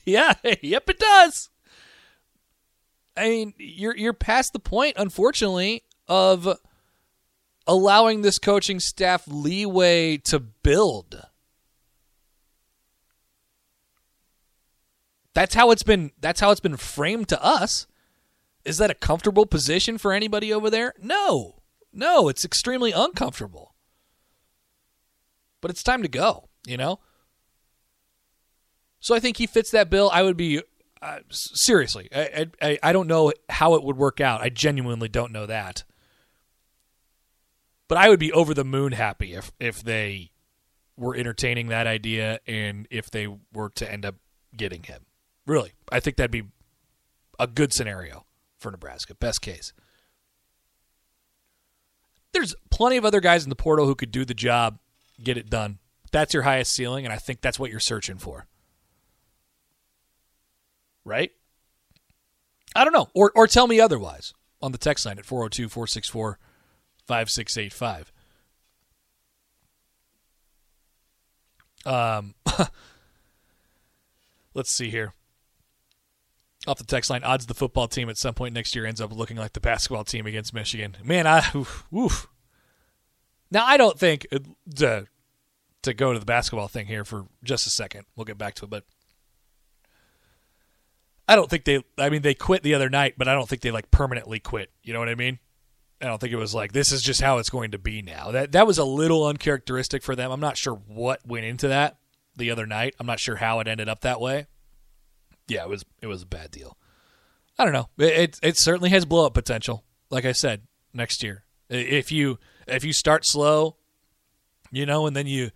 yeah, 0.06 0.34
yep 0.62 0.90
it 0.90 1.00
does. 1.00 1.50
I 3.16 3.30
mean, 3.30 3.54
you're 3.58 3.98
you're 3.98 4.14
past 4.14 4.54
the 4.54 4.60
point 4.60 4.96
unfortunately 4.98 5.84
of 6.08 6.58
allowing 7.66 8.22
this 8.22 8.40
coaching 8.40 8.80
staff 8.80 9.24
leeway 9.28 10.18
to 10.18 10.40
build. 10.40 11.24
That's 15.34 15.56
how 15.56 15.72
it's 15.72 15.84
been 15.84 16.12
that's 16.20 16.40
how 16.40 16.52
it's 16.52 16.60
been 16.60 16.78
framed 16.78 17.28
to 17.30 17.44
us. 17.44 17.88
Is 18.66 18.78
that 18.80 18.92
a 18.92 18.96
comfortable 18.96 19.46
position 19.46 19.98
for 19.98 20.12
anybody 20.12 20.52
over 20.52 20.70
there? 20.70 20.94
No. 21.02 21.62
No, 21.94 22.28
it's 22.28 22.44
extremely 22.44 22.92
uncomfortable. 22.92 23.67
But 25.62 25.72
it's 25.72 25.84
time 25.84 26.02
to 26.04 26.08
go, 26.08 26.50
you 26.66 26.78
know? 26.78 27.00
So 29.00 29.16
I 29.16 29.20
think 29.20 29.38
he 29.38 29.48
fits 29.48 29.72
that 29.72 29.90
bill. 29.90 30.10
I 30.12 30.24
would 30.24 30.38
be 30.38 30.62
uh, 31.02 31.20
seriously. 31.30 32.10
I, 32.14 32.48
I 32.62 32.80
I 32.84 32.94
don't 32.94 33.08
know 33.08 33.32
how 33.50 33.76
it 33.76 33.84
would 33.84 33.98
work 33.98 34.20
out. 34.20 34.42
I 34.42 34.50
genuinely 34.50 35.08
don't 35.08 35.32
know 35.32 35.46
that. 35.46 35.84
But 37.88 37.98
I 37.98 38.10
would 38.10 38.20
be 38.20 38.32
over 38.34 38.54
the 38.54 38.66
moon 38.66 38.92
happy 38.92 39.34
if 39.34 39.52
if 39.60 39.82
they 39.84 40.32
were 40.98 41.16
entertaining 41.16 41.68
that 41.68 41.88
idea 41.88 42.40
and 42.48 42.88
if 42.90 43.10
they 43.12 43.28
were 43.54 43.70
to 43.76 43.92
end 43.92 44.06
up 44.06 44.16
getting 44.56 44.84
him. 44.84 45.06
Really, 45.46 45.74
I 45.92 46.00
think 46.00 46.18
that'd 46.18 46.32
be 46.32 46.44
a 47.40 47.48
good 47.48 47.72
scenario 47.72 48.26
for 48.60 48.72
Nebraska. 48.72 49.14
Best 49.16 49.42
case. 49.42 49.74
There's 52.34 52.56
plenty 52.70 52.98
of 52.98 53.06
other 53.06 53.22
guys 53.22 53.44
in 53.44 53.50
the 53.50 53.56
portal 53.56 53.86
who 53.86 53.96
could 53.96 54.12
do 54.12 54.26
the 54.26 54.34
job, 54.34 54.80
get 55.22 55.38
it 55.38 55.50
done. 55.50 55.80
That's 56.12 56.34
your 56.34 56.44
highest 56.44 56.74
ceiling, 56.74 57.06
and 57.06 57.14
I 57.14 57.18
think 57.18 57.42
that's 57.42 57.60
what 57.60 57.72
you're 57.72 57.80
searching 57.80 58.18
for. 58.18 58.48
Right? 61.04 61.32
I 62.76 62.84
don't 62.84 62.94
know. 62.94 63.10
Or 63.14 63.32
or 63.36 63.48
tell 63.48 63.68
me 63.68 63.80
otherwise 63.80 64.34
on 64.62 64.72
the 64.72 64.78
text 64.78 65.06
line 65.06 65.18
at 65.18 65.26
402 65.26 65.70
464 65.70 66.40
5685. 67.06 68.12
Um, 71.86 72.36
let's 74.54 74.72
see 74.72 74.90
here. 74.90 75.14
Off 76.68 76.78
the 76.78 76.84
text 76.84 77.10
line, 77.10 77.24
odds 77.24 77.46
the 77.46 77.54
football 77.54 77.88
team 77.88 78.10
at 78.10 78.18
some 78.18 78.34
point 78.34 78.54
next 78.54 78.76
year 78.76 78.86
ends 78.86 79.00
up 79.00 79.14
looking 79.14 79.38
like 79.38 79.54
the 79.54 79.62
basketball 79.62 80.04
team 80.04 80.26
against 80.26 80.54
Michigan. 80.54 80.98
Man, 81.02 81.26
I 81.26 81.46
oof, 81.56 81.86
oof. 81.96 82.28
Now 83.52 83.66
I 83.66 83.78
don't 83.78 83.98
think 83.98 84.28
uh, 84.32 84.40
to 84.76 85.08
to 85.84 85.94
go 85.94 86.14
to 86.14 86.20
the 86.20 86.26
basketball 86.26 86.68
thing 86.68 86.88
here 86.88 87.06
for 87.06 87.28
just 87.44 87.68
a 87.68 87.70
second. 87.70 88.06
We'll 88.16 88.26
get 88.26 88.38
back 88.38 88.56
to 88.56 88.66
it, 88.66 88.70
but 88.70 88.84
I 91.28 91.36
don't 91.36 91.50
think 91.50 91.66
they. 91.66 91.84
I 91.98 92.10
mean, 92.10 92.22
they 92.22 92.34
quit 92.34 92.64
the 92.64 92.74
other 92.74 92.90
night, 92.90 93.16
but 93.18 93.28
I 93.28 93.34
don't 93.34 93.48
think 93.48 93.62
they 93.62 93.72
like 93.72 93.92
permanently 93.92 94.40
quit. 94.40 94.72
You 94.84 94.94
know 94.94 95.00
what 95.00 95.10
I 95.10 95.16
mean? 95.16 95.40
I 96.02 96.06
don't 96.06 96.20
think 96.22 96.32
it 96.32 96.38
was 96.38 96.54
like 96.54 96.72
this 96.74 96.92
is 96.92 97.02
just 97.02 97.22
how 97.22 97.40
it's 97.40 97.50
going 97.50 97.72
to 97.72 97.80
be 97.80 98.02
now. 98.02 98.32
That 98.32 98.52
that 98.54 98.68
was 98.68 98.78
a 98.78 98.86
little 98.86 99.26
uncharacteristic 99.26 100.04
for 100.04 100.16
them. 100.16 100.32
I'm 100.32 100.40
not 100.40 100.58
sure 100.58 100.76
what 100.76 101.26
went 101.26 101.46
into 101.46 101.68
that 101.70 101.98
the 102.36 102.52
other 102.52 102.66
night. 102.66 102.96
I'm 103.00 103.08
not 103.08 103.20
sure 103.20 103.38
how 103.38 103.60
it 103.60 103.68
ended 103.68 103.90
up 103.90 104.02
that 104.02 104.22
way. 104.22 104.46
Yeah, 105.48 105.64
it 105.64 105.70
was 105.70 105.84
it 106.02 106.08
was 106.08 106.22
a 106.22 106.28
bad 106.28 106.52
deal. 106.52 106.78
I 107.58 107.64
don't 107.64 107.74
know. 107.74 107.90
It 107.98 108.14
it, 108.14 108.40
it 108.44 108.58
certainly 108.58 108.92
has 108.92 109.06
blow 109.06 109.26
up 109.26 109.34
potential. 109.34 109.84
Like 110.10 110.24
I 110.24 110.32
said, 110.32 110.62
next 110.94 111.24
year, 111.24 111.44
if 111.70 112.12
you 112.12 112.40
if 112.68 112.84
you 112.84 112.94
start 112.94 113.26
slow, 113.26 113.78
you 114.72 114.86
know, 114.86 115.08
and 115.08 115.16
then 115.16 115.28
you 115.28 115.52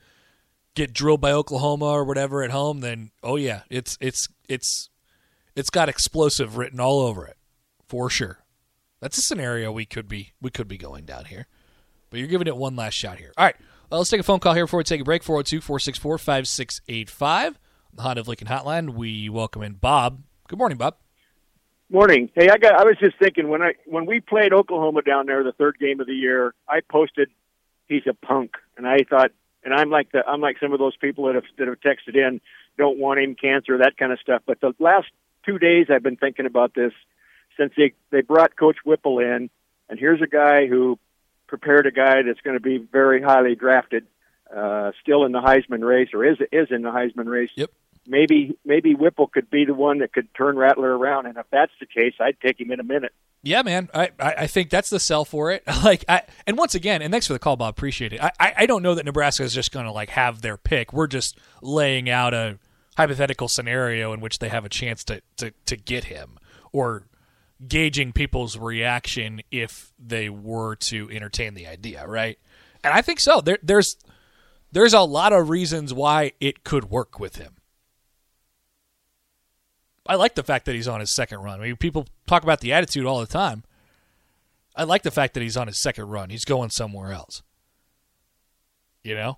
get 0.75 0.93
drilled 0.93 1.21
by 1.21 1.31
Oklahoma 1.31 1.85
or 1.85 2.03
whatever 2.03 2.43
at 2.43 2.51
home, 2.51 2.79
then 2.79 3.11
oh 3.23 3.35
yeah, 3.35 3.61
it's 3.69 3.97
it's 4.01 4.27
it's 4.47 4.89
it's 5.55 5.69
got 5.69 5.89
explosive 5.89 6.57
written 6.57 6.79
all 6.79 7.01
over 7.01 7.25
it 7.25 7.37
for 7.87 8.09
sure. 8.09 8.39
That's 8.99 9.17
a 9.17 9.21
scenario 9.21 9.71
we 9.71 9.85
could 9.85 10.07
be 10.07 10.33
we 10.41 10.49
could 10.49 10.67
be 10.67 10.77
going 10.77 11.05
down 11.05 11.25
here. 11.25 11.47
But 12.09 12.19
you're 12.19 12.27
giving 12.27 12.47
it 12.47 12.57
one 12.57 12.75
last 12.75 12.93
shot 12.93 13.17
here. 13.17 13.31
All 13.37 13.45
right. 13.45 13.55
Well, 13.89 13.99
let's 13.99 14.09
take 14.09 14.19
a 14.19 14.23
phone 14.23 14.39
call 14.39 14.53
here 14.53 14.65
before 14.65 14.77
we 14.77 14.83
take 14.83 15.01
a 15.01 15.05
break. 15.05 15.23
402 15.23 15.61
464 15.61 16.17
5685. 16.17 17.59
The 17.93 18.01
Honda 18.01 18.21
of 18.21 18.27
Lincoln 18.27 18.47
Hotline. 18.47 18.93
We 18.93 19.27
welcome 19.29 19.63
in 19.63 19.73
Bob. 19.73 20.23
Good 20.47 20.59
morning, 20.59 20.77
Bob. 20.77 20.95
Morning. 21.91 22.29
Hey, 22.33 22.47
I 22.47 22.57
got. 22.57 22.75
I 22.79 22.85
was 22.85 22.95
just 23.01 23.19
thinking 23.19 23.49
when 23.49 23.61
I 23.61 23.73
when 23.85 24.05
we 24.05 24.21
played 24.21 24.53
Oklahoma 24.53 25.01
down 25.01 25.25
there, 25.25 25.43
the 25.43 25.51
third 25.51 25.77
game 25.77 25.99
of 25.99 26.07
the 26.07 26.13
year, 26.13 26.53
I 26.65 26.79
posted 26.79 27.29
he's 27.89 28.03
a 28.07 28.13
punk, 28.13 28.55
and 28.77 28.87
I 28.87 28.99
thought, 29.09 29.31
and 29.65 29.73
I'm 29.73 29.89
like 29.89 30.09
the 30.13 30.25
I'm 30.25 30.39
like 30.39 30.57
some 30.61 30.71
of 30.71 30.79
those 30.79 30.95
people 30.95 31.25
that 31.25 31.35
have 31.35 31.43
that 31.57 31.67
have 31.67 31.81
texted 31.81 32.15
in, 32.15 32.39
don't 32.77 32.97
want 32.97 33.19
him, 33.19 33.35
cancer, 33.35 33.77
that 33.79 33.97
kind 33.97 34.13
of 34.13 34.19
stuff. 34.19 34.41
But 34.45 34.61
the 34.61 34.73
last 34.79 35.07
two 35.45 35.59
days, 35.59 35.87
I've 35.89 36.01
been 36.01 36.15
thinking 36.15 36.45
about 36.45 36.73
this 36.73 36.93
since 37.57 37.73
they 37.75 37.91
they 38.09 38.21
brought 38.21 38.55
Coach 38.55 38.77
Whipple 38.85 39.19
in, 39.19 39.49
and 39.89 39.99
here's 39.99 40.21
a 40.21 40.27
guy 40.27 40.67
who 40.67 40.97
prepared 41.47 41.87
a 41.87 41.91
guy 41.91 42.21
that's 42.21 42.39
going 42.39 42.55
to 42.55 42.63
be 42.63 42.77
very 42.77 43.21
highly 43.21 43.55
drafted, 43.55 44.07
uh, 44.55 44.93
still 45.01 45.25
in 45.25 45.33
the 45.33 45.41
Heisman 45.41 45.85
race 45.85 46.11
or 46.13 46.23
is 46.23 46.37
is 46.53 46.69
in 46.71 46.83
the 46.83 46.91
Heisman 46.91 47.25
race. 47.25 47.51
Yep. 47.55 47.69
Maybe 48.11 48.57
maybe 48.65 48.93
Whipple 48.93 49.27
could 49.27 49.49
be 49.49 49.63
the 49.63 49.73
one 49.73 49.99
that 49.99 50.11
could 50.11 50.27
turn 50.35 50.57
Rattler 50.57 50.97
around, 50.97 51.27
and 51.27 51.37
if 51.37 51.45
that's 51.49 51.71
the 51.79 51.85
case, 51.85 52.13
I'd 52.19 52.35
take 52.45 52.59
him 52.59 52.69
in 52.69 52.81
a 52.81 52.83
minute. 52.83 53.13
Yeah, 53.41 53.61
man. 53.61 53.89
I, 53.93 54.11
I, 54.19 54.47
think 54.47 54.69
that's 54.69 54.89
the 54.89 54.99
sell 54.99 55.23
for 55.23 55.49
it. 55.49 55.63
Like, 55.83 56.03
I 56.09 56.23
and 56.45 56.57
once 56.57 56.75
again, 56.75 57.01
and 57.01 57.09
thanks 57.11 57.25
for 57.25 57.33
the 57.33 57.39
call, 57.39 57.55
Bob. 57.55 57.69
Appreciate 57.69 58.11
it. 58.11 58.21
I, 58.21 58.31
I, 58.37 58.53
I 58.57 58.65
don't 58.65 58.83
know 58.83 58.95
that 58.95 59.05
Nebraska 59.05 59.43
is 59.43 59.53
just 59.53 59.71
going 59.71 59.85
to 59.85 59.93
like 59.93 60.09
have 60.09 60.41
their 60.41 60.57
pick. 60.57 60.91
We're 60.91 61.07
just 61.07 61.39
laying 61.61 62.09
out 62.09 62.33
a 62.33 62.59
hypothetical 62.97 63.47
scenario 63.47 64.11
in 64.11 64.19
which 64.19 64.39
they 64.39 64.49
have 64.49 64.65
a 64.65 64.69
chance 64.69 65.05
to 65.05 65.21
to, 65.37 65.53
to 65.67 65.77
get 65.77 66.03
him 66.03 66.37
or 66.73 67.07
gauging 67.65 68.11
people's 68.11 68.57
reaction 68.57 69.41
if 69.51 69.93
they 69.97 70.29
were 70.29 70.75
to 70.75 71.09
entertain 71.09 71.53
the 71.53 71.65
idea, 71.65 72.05
right? 72.05 72.37
And 72.83 72.93
I 72.93 73.01
think 73.01 73.21
so. 73.21 73.39
There, 73.39 73.59
there's 73.63 73.95
there's 74.71 74.93
a 74.93 75.01
lot 75.01 75.31
of 75.33 75.49
reasons 75.49 75.93
why 75.93 76.33
it 76.41 76.65
could 76.65 76.89
work 76.89 77.19
with 77.19 77.37
him. 77.37 77.55
I 80.11 80.15
like 80.15 80.35
the 80.35 80.43
fact 80.43 80.65
that 80.65 80.75
he's 80.75 80.89
on 80.89 80.99
his 80.99 81.15
second 81.15 81.39
run. 81.39 81.61
I 81.61 81.63
mean, 81.63 81.77
people 81.77 82.05
talk 82.27 82.43
about 82.43 82.59
the 82.59 82.73
attitude 82.73 83.05
all 83.05 83.21
the 83.21 83.25
time. 83.25 83.63
I 84.75 84.83
like 84.83 85.03
the 85.03 85.09
fact 85.09 85.33
that 85.35 85.41
he's 85.41 85.55
on 85.55 85.67
his 85.67 85.81
second 85.81 86.09
run. 86.09 86.29
He's 86.29 86.43
going 86.43 86.69
somewhere 86.69 87.13
else. 87.13 87.43
You 89.05 89.15
know? 89.15 89.37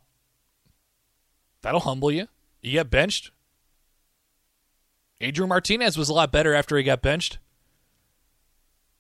That'll 1.62 1.82
humble 1.82 2.12
you. 2.12 2.28
You 2.64 2.72
get 2.72 2.90
benched. 2.90 3.30
Adrian 5.22 5.50
Martinez 5.50 5.96
was 5.96 6.10
a 6.10 6.14
lot 6.14 6.32
better 6.32 6.56
after 6.56 6.76
he 6.76 6.82
got 6.82 7.04
benched. 7.04 7.38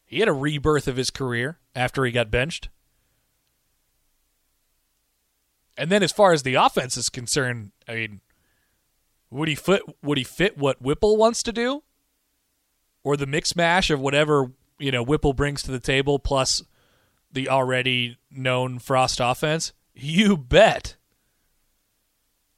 He 0.05 0.19
had 0.19 0.29
a 0.29 0.31
rebirth 0.31 0.88
of 0.88 0.97
his 0.97 1.09
career 1.09 1.57
after 1.75 2.05
he 2.05 2.12
got 2.12 2.29
benched. 2.29 2.69
And 5.75 5.89
then 5.89 6.03
as 6.03 6.12
far 6.12 6.33
as 6.33 6.43
the 6.43 6.53
offense 6.53 6.97
is 6.97 7.09
concerned, 7.09 7.71
I 7.88 7.95
mean, 7.95 8.21
would 9.34 9.48
he 9.48 9.56
fit 9.56 9.82
would 10.04 10.17
he 10.17 10.24
fit 10.24 10.58
what 10.58 10.82
Whipple 10.82 11.17
wants 11.17 11.41
to 11.43 11.52
do? 11.52 11.84
Or 13.04 13.17
the 13.17 13.26
mix 13.26 13.56
mash 13.56 13.89
of 13.89 14.00
whatever, 14.00 14.52
you 14.80 14.91
know, 14.91 15.04
Whipple 15.04 15.34
brings 15.34 15.63
to 15.63 15.72
the 15.72 15.80
table 15.80 16.19
plus 16.19 16.62
the 17.32 17.50
already 17.50 18.17
known 18.32 18.80
Frost 18.80 19.19
offense? 19.19 19.74
You 19.93 20.38
bet. 20.38 20.96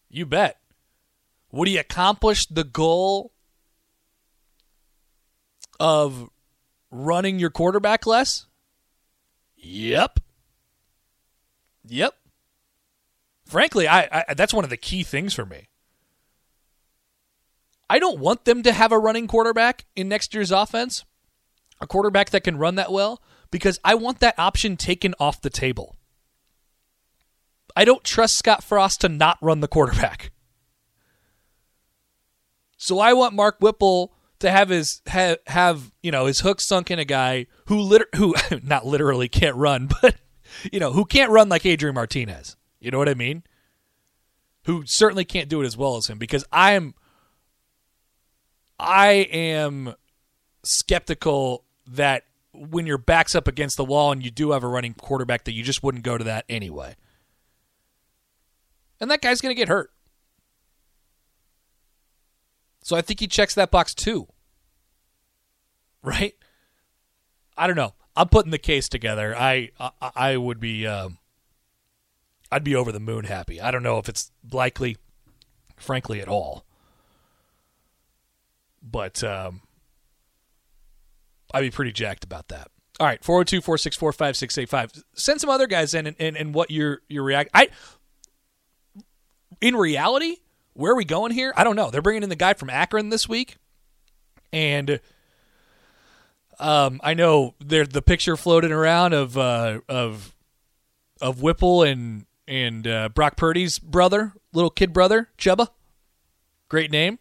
You 0.10 0.26
bet. 0.26 0.60
Would 1.52 1.68
he 1.68 1.78
accomplish 1.78 2.46
the 2.46 2.64
goal 2.64 3.32
of 5.80 6.30
running 6.92 7.40
your 7.40 7.50
quarterback 7.50 8.06
less? 8.06 8.46
Yep. 9.56 10.20
Yep. 11.88 12.14
Frankly, 13.46 13.88
I, 13.88 14.26
I, 14.28 14.34
that's 14.34 14.54
one 14.54 14.64
of 14.64 14.70
the 14.70 14.78
key 14.78 15.04
things 15.04 15.34
for 15.34 15.46
me. 15.46 15.70
I 17.90 18.00
don't 18.00 18.20
want 18.20 18.46
them 18.46 18.64
to 18.64 18.72
have 18.72 18.92
a 18.92 19.00
running 19.00 19.28
quarterback 19.28 19.86
in 19.96 20.10
next 20.10 20.34
year's 20.34 20.52
offense, 20.52 21.06
a 21.80 21.88
quarterback 21.88 22.32
that 22.32 22.44
can 22.44 22.58
run 22.58 22.76
that 22.76 22.92
well, 22.92 23.22
because 23.52 23.80
I 23.84 23.96
want 23.96 24.20
that 24.20 24.40
option 24.40 24.78
taken 24.78 25.14
off 25.20 25.42
the 25.42 25.50
table. 25.50 25.96
I 27.76 27.86
don't 27.86 28.04
trust 28.04 28.38
Scott 28.38 28.64
Frost 28.64 29.02
to 29.02 29.10
not 29.10 29.38
run 29.42 29.60
the 29.60 29.68
quarterback. 29.68 30.32
So 32.78 33.00
I 33.00 33.14
want 33.14 33.34
Mark 33.34 33.58
Whipple 33.60 34.14
to 34.40 34.52
have 34.52 34.70
his 34.70 35.02
have, 35.08 35.38
have 35.48 35.92
you 36.02 36.12
know 36.12 36.26
his 36.26 36.42
hook 36.42 36.62
sunk 36.62 36.92
in 36.92 37.00
a 37.00 37.06
guy 37.06 37.48
who 37.68 37.80
liter- 37.80 38.10
who 38.16 38.36
not 38.64 38.86
literally 38.86 39.28
can't 39.28 39.56
run, 39.56 39.90
but 40.02 40.16
you 40.72 40.80
know, 40.80 40.92
who 40.92 41.06
can't 41.06 41.32
run 41.32 41.50
like 41.50 41.66
Adrian 41.66 41.96
Martinez. 41.96 42.56
You 42.80 42.92
know 42.92 42.98
what 42.98 43.10
I 43.10 43.14
mean? 43.14 43.44
Who 44.66 44.84
certainly 44.86 45.26
can't 45.26 45.50
do 45.50 45.62
it 45.62 45.66
as 45.66 45.78
well 45.78 45.98
as 45.98 46.08
him 46.08 46.18
because 46.18 46.46
I'm 46.52 46.96
I 48.80 49.10
am 49.32 49.94
skeptical 50.64 51.64
that 51.88 52.24
when 52.54 52.86
your 52.86 52.98
back's 52.98 53.36
up 53.36 53.48
against 53.48 53.78
the 53.78 53.86
wall 53.86 54.12
and 54.12 54.24
you 54.24 54.32
do 54.32 54.52
have 54.52 54.64
a 54.64 54.68
running 54.68 54.94
quarterback 54.94 55.44
that 55.46 55.54
you 55.54 55.64
just 55.64 55.84
wouldn't 55.84 56.04
go 56.04 56.18
to 56.18 56.24
that 56.24 56.46
anyway. 56.50 56.96
And 59.00 59.12
that 59.12 59.22
guy's 59.22 59.42
going 59.42 59.54
to 59.54 59.60
get 59.60 59.68
hurt. 59.68 59.92
So 62.82 62.96
I 62.96 63.02
think 63.02 63.20
he 63.20 63.28
checks 63.28 63.56
that 63.56 63.72
box 63.72 63.94
too. 63.94 64.28
Right? 66.04 66.36
I 67.58 67.68
don't 67.68 67.76
know. 67.76 67.94
I'm 68.16 68.30
putting 68.30 68.52
the 68.52 68.58
case 68.58 68.88
together. 68.88 69.36
I 69.36 69.72
I, 69.80 69.92
I 70.16 70.38
would 70.38 70.60
be 70.60 70.86
um, 70.88 71.18
I'd 72.52 72.64
be 72.64 72.76
over 72.76 72.92
the 72.92 73.00
moon 73.00 73.26
happy. 73.26 73.60
I 73.60 73.72
don't 73.72 73.84
know 73.84 73.98
if 73.98 74.08
it's 74.08 74.32
likely, 74.52 74.98
frankly, 75.76 76.22
at 76.22 76.28
all. 76.28 76.64
But 78.90 79.24
um, 79.24 79.62
I'd 81.54 81.62
be 81.62 81.72
pretty 81.72 81.92
jacked 81.92 82.24
about 82.24 82.50
that. 82.50 82.70
All 83.00 83.08
right, 83.08 83.24
402 83.24 83.62
464 83.62 84.14
5685. 84.14 85.04
Send 85.16 85.42
some 85.42 85.50
other 85.50 85.68
guys 85.68 85.94
in 85.94 86.08
and, 86.08 86.16
and, 86.20 86.38
and 86.38 86.54
what 86.54 86.72
your 86.72 87.02
your 87.10 87.24
react. 87.24 87.50
I 87.54 87.70
in 89.60 89.76
reality, 89.76 90.38
where 90.74 90.94
are 90.94 90.96
we 90.96 91.06
going 91.06 91.32
here? 91.32 91.54
I 91.58 91.64
don't 91.64 91.76
know. 91.76 91.90
They're 91.90 92.02
bringing 92.02 92.24
in 92.24 92.30
the 92.30 92.36
guy 92.36 92.54
from 92.54 92.70
Akron 92.70 93.10
this 93.10 93.28
week, 93.28 93.58
and 94.54 95.00
um, 96.60 97.02
I 97.04 97.14
know 97.14 97.56
there 97.60 97.86
the 97.86 98.02
picture 98.02 98.38
floating 98.38 98.72
around 98.72 99.14
of 99.14 99.38
uh, 99.38 99.80
of 99.90 100.36
of 101.20 101.42
Whipple 101.42 101.84
and 101.84 102.26
and 102.48 102.88
uh, 102.88 103.10
Brock 103.10 103.36
Purdy's 103.36 103.80
brother, 103.80 104.34
little 104.54 104.70
kid 104.70 104.94
brother, 104.94 105.30
Chubba. 105.38 105.70
Great 106.70 106.92
name. 106.92 107.20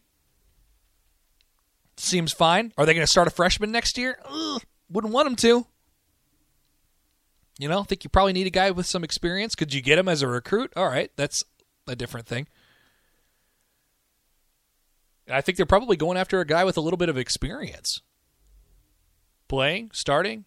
Seems 1.96 2.32
fine. 2.32 2.72
Are 2.76 2.86
they 2.86 2.94
going 2.94 3.06
to 3.06 3.10
start 3.10 3.28
a 3.28 3.30
freshman 3.30 3.70
next 3.70 3.96
year? 3.96 4.18
Ugh, 4.24 4.62
wouldn't 4.90 5.12
want 5.12 5.26
them 5.26 5.36
to. 5.36 5.66
You 7.58 7.68
know, 7.68 7.84
think 7.84 8.02
you 8.02 8.10
probably 8.10 8.32
need 8.32 8.48
a 8.48 8.50
guy 8.50 8.72
with 8.72 8.86
some 8.86 9.04
experience. 9.04 9.54
Could 9.54 9.72
you 9.72 9.80
get 9.80 9.98
him 9.98 10.08
as 10.08 10.22
a 10.22 10.28
recruit? 10.28 10.72
All 10.74 10.88
right, 10.88 11.10
that's 11.16 11.44
a 11.86 11.94
different 11.94 12.26
thing. 12.26 12.48
I 15.30 15.40
think 15.40 15.56
they're 15.56 15.66
probably 15.66 15.96
going 15.96 16.18
after 16.18 16.40
a 16.40 16.46
guy 16.46 16.64
with 16.64 16.76
a 16.76 16.80
little 16.80 16.96
bit 16.96 17.08
of 17.08 17.16
experience. 17.16 18.02
Playing, 19.48 19.90
starting. 19.92 20.44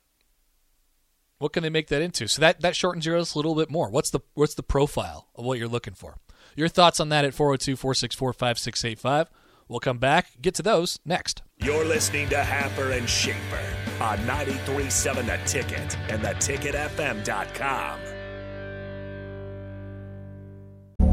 What 1.40 1.54
can 1.54 1.64
they 1.64 1.70
make 1.70 1.88
that 1.88 2.02
into? 2.02 2.28
So 2.28 2.42
that 2.42 2.62
that 2.62 2.76
shortens 2.76 3.06
yours 3.06 3.36
a 3.36 3.38
little 3.38 3.56
bit 3.56 3.70
more. 3.70 3.90
What's 3.90 4.10
the 4.10 4.20
what's 4.34 4.56
the 4.56 4.64
profile 4.64 5.28
of 5.36 5.46
what 5.46 5.60
you're 5.60 5.68
looking 5.68 5.94
for? 5.94 6.18
Your 6.56 6.68
thoughts 6.68 7.00
on 7.00 7.10
that 7.10 7.24
at 7.26 7.34
402-464-5685. 7.34 9.28
We'll 9.68 9.80
come 9.80 9.98
back, 9.98 10.42
get 10.42 10.56
to 10.56 10.64
those 10.64 11.00
next. 11.06 11.44
You're 11.58 11.86
listening 11.86 12.30
to 12.30 12.38
Happer 12.38 12.92
and 12.92 13.10
Schaefer 13.10 13.64
on 14.02 14.18
93.7 14.20 15.26
The 15.26 15.40
Ticket 15.46 15.98
and 16.10 16.22
theticketfm.com. 16.22 18.17